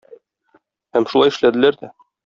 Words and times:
Һәм 0.97 1.07
шулай 1.13 1.35
эшләделәр 1.35 1.83
дә. 1.85 1.93